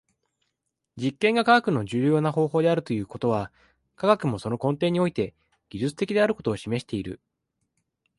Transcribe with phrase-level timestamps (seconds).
[0.97, 3.51] 実験が科学の重要な方法であるということは、
[3.95, 5.35] 科学もその根底において
[5.69, 7.19] 技術的であることを示している。